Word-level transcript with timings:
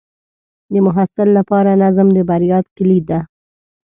د 0.71 0.73
محصل 0.85 1.27
لپاره 1.37 1.71
نظم 1.83 2.07
د 2.13 2.17
بریا 2.29 2.59
کلید 2.77 3.03
دی. 3.09 3.19